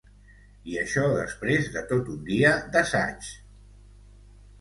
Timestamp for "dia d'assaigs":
2.31-3.29